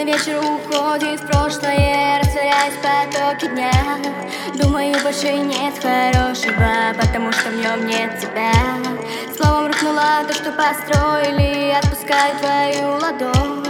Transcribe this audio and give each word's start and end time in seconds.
Поздно 0.00 0.12
вечер 0.12 0.38
уходит 0.38 1.20
в 1.20 1.26
прошлое 1.26 2.20
Растворяясь 2.20 2.72
в 2.72 2.80
потоке 2.80 3.48
дня. 3.48 3.70
Думаю, 4.54 4.96
больше 5.02 5.30
нет 5.30 5.74
хорошего 5.74 6.94
Потому 6.98 7.30
что 7.32 7.50
в 7.50 7.56
нем 7.56 7.86
нет 7.86 8.18
тебя. 8.18 8.50
Словом 9.36 9.66
рухнуло 9.66 10.24
то, 10.26 10.32
что 10.32 10.52
построили 10.52 11.72
Отпускаю 11.72 12.34
твою 12.38 12.92
ладонь. 12.94 13.66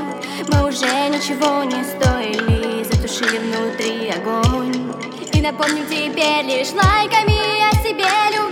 Мы 0.52 0.68
уже 0.68 1.09
ничего 1.09 1.64
не 1.64 1.82
стоили 1.82 2.84
Затушили 2.84 3.38
внутри 3.38 4.10
огонь. 4.10 4.92
И 5.32 5.40
напомним 5.40 5.84
теперь 5.87 6.45
лишь 6.45 6.70
лайками 6.70 7.40
О 7.68 7.73
себе, 7.82 8.06
любви, 8.37 8.49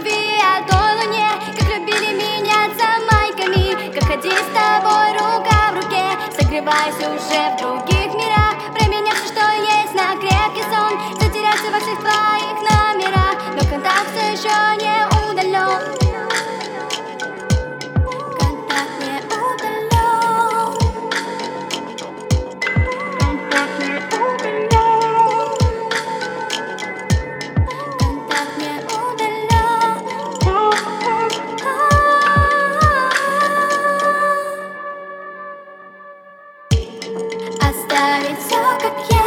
Оставить 37.98 38.38
все 38.38 38.56
как 38.78 38.96
есть 39.10 39.17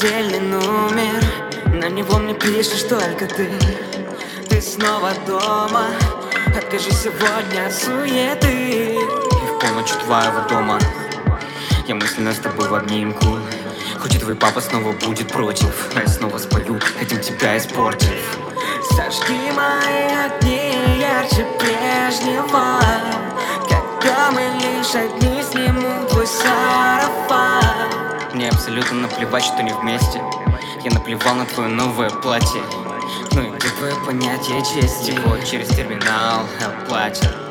Отдельный 0.00 0.38
номер, 0.38 1.24
на 1.66 1.88
него 1.88 2.18
мне 2.18 2.32
пишешь 2.32 2.84
только 2.84 3.26
ты. 3.26 3.50
Ты 4.48 4.62
снова 4.62 5.10
дома, 5.26 5.86
откажи 6.56 6.92
сегодня 6.92 7.66
от 7.66 7.74
суеты. 7.74 8.94
И 8.94 8.96
в 8.96 9.58
полночь 9.58 9.90
твоего 10.04 10.48
дома. 10.48 10.78
Я 11.88 11.96
мысленно 11.96 12.32
с 12.32 12.38
тобой 12.38 12.68
в 12.68 12.74
обнимку. 12.74 13.40
Хоть 13.98 14.14
и 14.14 14.18
твой 14.18 14.36
папа 14.36 14.60
снова 14.60 14.92
будет 14.92 15.32
против. 15.32 15.88
А 15.96 16.00
Я 16.02 16.06
снова 16.06 16.38
спою, 16.38 16.78
этим 17.00 17.20
тебя 17.20 17.58
испортив. 17.58 18.38
Сожги 18.90 19.50
мои 19.50 20.14
огни 20.26 21.00
ярче 21.00 21.44
прежнего. 21.58 22.80
Когда 23.68 24.30
мы 24.30 24.42
лишь 24.60 24.94
одни 24.94 25.42
сниму 25.42 26.06
твой 26.08 26.26
мне 26.28 26.57
абсолютно 28.78 29.08
наплевать, 29.08 29.44
что 29.44 29.62
не 29.62 29.72
вместе. 29.72 30.22
Я 30.84 30.90
наплевал 30.92 31.34
на 31.34 31.46
твое 31.46 31.68
новое 31.68 32.10
платье. 32.10 32.62
Ну 33.32 33.42
и 33.42 33.58
твое 33.58 33.94
понятие 34.06 34.60
чести? 34.60 35.18
Вот 35.26 35.44
через 35.44 35.68
терминал 35.68 36.46
оплатят 36.64 37.47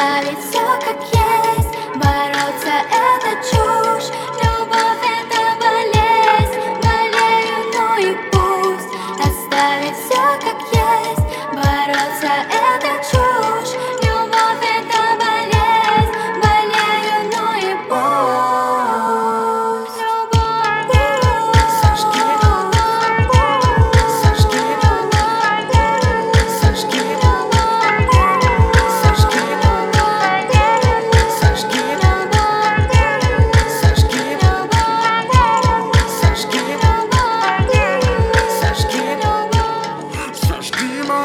Оставить 0.00 0.38
все 0.38 0.60
как 0.80 0.98
есть. 1.12 1.68
Бороться 1.94 2.72
это 2.88 3.36
чушь. 3.50 4.08
Любовь 4.42 5.04
это 5.04 5.42
болезнь. 5.60 6.56
Болею, 6.80 7.58
ну 7.74 7.98
и 7.98 8.16
пусть. 8.32 8.88
Оставить 9.20 9.96
все 9.98 10.22
как 10.40 10.58
есть. 10.72 11.26
Бороться 11.52 12.59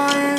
сожги, 0.08 0.35